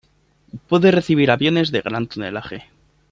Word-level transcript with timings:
Puede 0.67 0.89
recibir 0.89 1.29
aviones 1.29 1.69
de 1.69 1.81
gran 1.81 2.07
tonelaje. 2.07 2.71